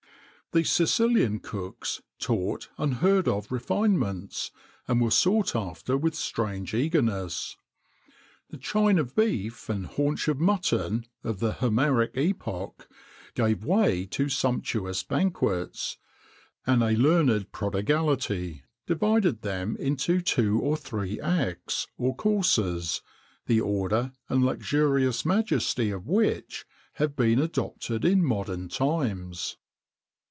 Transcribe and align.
The 0.53 0.65
Sicilian 0.65 1.39
cooks 1.39 2.01
taught 2.19 2.67
unheard 2.77 3.25
of 3.25 3.53
refinements, 3.53 4.51
and 4.85 4.99
were 4.99 5.09
sought 5.09 5.55
after 5.55 5.95
with 5.95 6.13
strange 6.13 6.73
eagerness.[XXIX 6.73 7.31
67] 7.31 7.59
The 8.49 8.57
chine 8.57 8.99
of 8.99 9.15
beef 9.15 9.69
and 9.69 9.85
haunch 9.85 10.27
of 10.27 10.41
mutton 10.41 11.05
of 11.23 11.39
the 11.39 11.53
Homeric 11.53 12.11
epoch, 12.15 12.89
gave 13.33 13.63
way 13.63 14.05
to 14.07 14.27
sumptuous 14.27 15.03
banquets, 15.03 15.97
and 16.67 16.83
a 16.83 16.97
learned 16.97 17.53
prodigality 17.53 18.63
divided 18.85 19.43
them 19.43 19.77
into 19.77 20.19
two 20.19 20.59
or 20.59 20.75
three 20.75 21.17
acts, 21.21 21.87
or 21.97 22.13
courses,[XXIX 22.13 22.83
68] 22.83 23.01
the 23.45 23.61
order 23.61 24.11
and 24.27 24.45
luxurious 24.45 25.23
majesty 25.25 25.91
of 25.91 26.07
which 26.09 26.65
have 26.95 27.15
been 27.15 27.39
adopted 27.39 28.03
in 28.03 28.21
modern 28.25 28.67
times. 28.67 29.55